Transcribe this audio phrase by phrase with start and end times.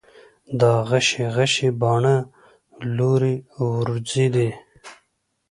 [0.59, 2.15] دا غشي غشي باڼه،
[2.97, 3.35] لورې
[3.71, 4.49] وروځې دي